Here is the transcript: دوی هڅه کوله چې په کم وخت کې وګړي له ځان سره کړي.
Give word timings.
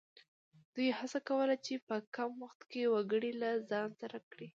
دوی 0.73 0.89
هڅه 0.99 1.19
کوله 1.29 1.55
چې 1.65 1.73
په 1.87 1.95
کم 2.15 2.31
وخت 2.43 2.61
کې 2.71 2.91
وګړي 2.93 3.31
له 3.41 3.49
ځان 3.69 3.89
سره 4.01 4.17
کړي. 4.31 4.47